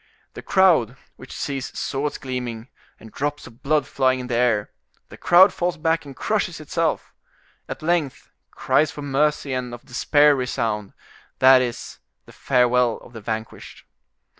The 0.33 0.41
crowd, 0.41 0.97
which 1.15 1.31
sees 1.31 1.77
swords 1.77 2.17
gleaming, 2.17 2.69
and 2.99 3.11
drops 3.11 3.45
of 3.45 3.61
blood 3.61 3.85
flying 3.85 4.19
in 4.19 4.25
the 4.25 4.33
air—the 4.35 5.17
crowd 5.17 5.53
falls 5.53 5.77
back 5.77 6.05
and 6.05 6.15
crushes 6.15 6.59
itself. 6.59 7.13
At 7.69 7.83
length 7.83 8.31
cries 8.49 8.89
for 8.89 9.03
mercy 9.03 9.53
and 9.53 9.75
of 9.75 9.85
despair 9.85 10.35
resound; 10.35 10.93
that 11.37 11.61
is, 11.61 11.99
the 12.25 12.33
farewell 12.33 12.97
of 12.97 13.13
the 13.13 13.21
vanquished. 13.21 13.85